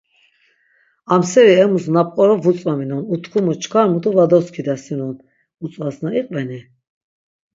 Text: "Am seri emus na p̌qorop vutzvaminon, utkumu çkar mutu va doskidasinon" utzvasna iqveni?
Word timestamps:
"Am 1.13 1.21
seri 1.31 1.53
emus 1.63 1.85
na 1.93 2.01
p̌qorop 2.07 2.41
vutzvaminon, 2.45 3.03
utkumu 3.13 3.53
çkar 3.63 3.87
mutu 3.93 4.09
va 4.15 4.25
doskidasinon" 4.31 5.15
utzvasna 5.63 6.09
iqveni? 6.19 6.59